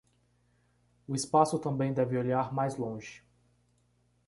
[1.07, 3.23] O espaço também deve olhar mais longe